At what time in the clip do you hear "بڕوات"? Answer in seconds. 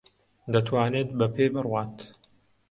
1.53-1.97